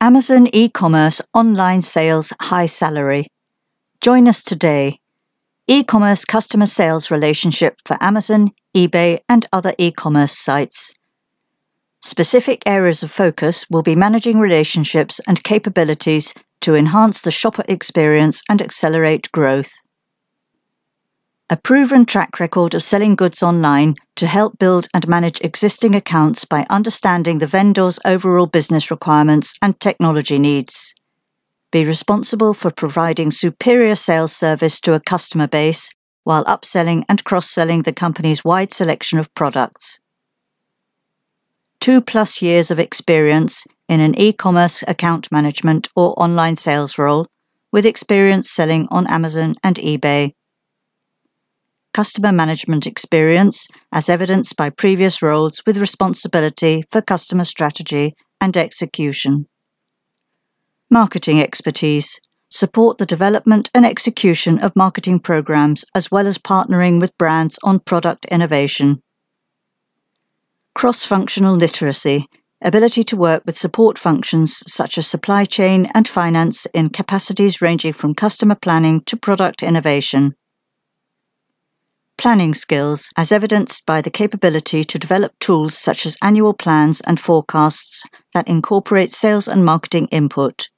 [0.00, 3.26] Amazon e commerce online sales high salary.
[4.00, 5.00] Join us today.
[5.66, 10.94] E commerce customer sales relationship for Amazon, eBay, and other e commerce sites.
[12.00, 18.40] Specific areas of focus will be managing relationships and capabilities to enhance the shopper experience
[18.48, 19.87] and accelerate growth.
[21.50, 26.44] A proven track record of selling goods online to help build and manage existing accounts
[26.44, 30.94] by understanding the vendor's overall business requirements and technology needs.
[31.72, 35.88] Be responsible for providing superior sales service to a customer base
[36.22, 40.00] while upselling and cross selling the company's wide selection of products.
[41.80, 47.26] Two plus years of experience in an e commerce account management or online sales role,
[47.72, 50.32] with experience selling on Amazon and eBay
[51.98, 59.48] customer management experience, as evidenced by previous roles with responsibility for customer strategy and execution.
[60.88, 62.20] Marketing expertise.
[62.50, 67.80] Support the development and execution of marketing programs as well as partnering with brands on
[67.80, 69.02] product innovation.
[70.76, 72.28] Cross functional literacy.
[72.62, 77.92] Ability to work with support functions such as supply chain and finance in capacities ranging
[77.92, 80.36] from customer planning to product innovation
[82.18, 87.18] planning skills, as evidenced by the capability to develop tools such as annual plans and
[87.18, 90.68] forecasts that incorporate sales and marketing input.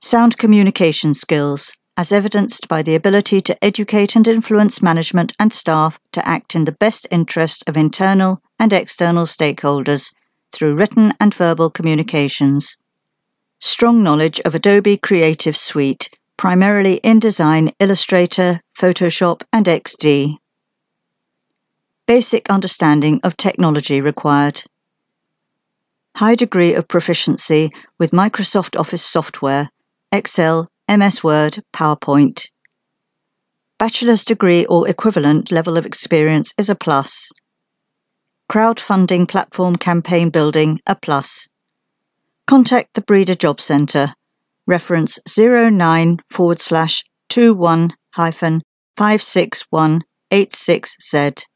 [0.00, 5.98] Sound communication skills, as evidenced by the ability to educate and influence management and staff
[6.12, 10.12] to act in the best interest of internal and external stakeholders
[10.52, 12.76] through written and verbal communications.
[13.60, 20.38] Strong knowledge of Adobe Creative Suite primarily InDesign, Illustrator, Photoshop, and XD.
[22.06, 24.62] Basic understanding of technology required.
[26.16, 29.70] High degree of proficiency with Microsoft Office software,
[30.12, 32.50] Excel, MS Word, PowerPoint.
[33.78, 37.32] Bachelor's degree or equivalent level of experience is a plus.
[38.50, 41.48] Crowdfunding platform campaign building, a plus.
[42.46, 44.14] Contact the Brida Job Centre
[44.66, 48.62] reference 09 forward slash 21 hyphen
[48.96, 51.53] 56186Z.